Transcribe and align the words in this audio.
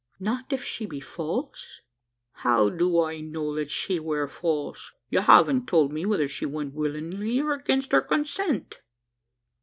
"Not 0.19 0.51
if 0.51 0.63
she 0.63 0.87
be 0.87 0.99
false?" 0.99 1.81
"How 2.37 2.69
do 2.71 2.99
I 3.01 3.19
know 3.21 3.53
that 3.53 3.69
she 3.69 3.99
war 3.99 4.27
false? 4.27 4.91
You 5.11 5.19
haven't 5.19 5.67
told 5.67 5.93
me 5.93 6.07
whether 6.07 6.27
she 6.27 6.47
went 6.47 6.73
willin'ly 6.73 7.39
or 7.39 7.53
agin 7.59 7.83
her 7.91 8.01
consent." 8.01 8.81